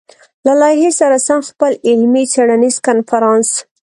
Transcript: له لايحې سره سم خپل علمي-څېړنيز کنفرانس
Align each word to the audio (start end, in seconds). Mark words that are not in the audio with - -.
له 0.45 0.53
لايحې 0.61 0.91
سره 0.99 1.15
سم 1.27 1.39
خپل 1.49 1.71
علمي-څېړنيز 1.89 2.75
کنفرانس 2.87 3.49